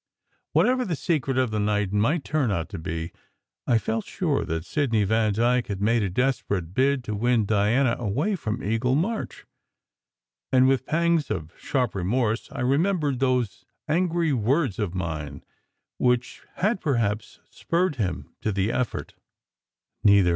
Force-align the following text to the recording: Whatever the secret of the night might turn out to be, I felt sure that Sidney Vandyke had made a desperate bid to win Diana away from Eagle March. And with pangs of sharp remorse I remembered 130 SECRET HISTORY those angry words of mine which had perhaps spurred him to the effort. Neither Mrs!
Whatever 0.53 0.83
the 0.83 0.95
secret 0.95 1.37
of 1.37 1.51
the 1.51 1.59
night 1.59 1.93
might 1.93 2.23
turn 2.23 2.49
out 2.49 2.69
to 2.69 2.79
be, 2.79 3.11
I 3.67 3.77
felt 3.77 4.03
sure 4.07 4.43
that 4.45 4.65
Sidney 4.65 5.03
Vandyke 5.05 5.67
had 5.67 5.79
made 5.79 6.01
a 6.01 6.09
desperate 6.09 6.73
bid 6.73 7.03
to 7.03 7.13
win 7.13 7.45
Diana 7.45 7.95
away 7.99 8.35
from 8.35 8.63
Eagle 8.63 8.95
March. 8.95 9.45
And 10.51 10.67
with 10.67 10.87
pangs 10.87 11.29
of 11.29 11.53
sharp 11.55 11.93
remorse 11.93 12.49
I 12.51 12.61
remembered 12.61 13.21
130 13.21 13.21
SECRET 13.21 13.43
HISTORY 13.45 13.59
those 13.91 13.95
angry 13.95 14.33
words 14.33 14.79
of 14.79 14.95
mine 14.95 15.43
which 15.99 16.41
had 16.55 16.81
perhaps 16.81 17.39
spurred 17.51 17.97
him 17.97 18.33
to 18.41 18.51
the 18.51 18.71
effort. 18.71 19.13
Neither 20.03 20.29
Mrs! 20.29 20.29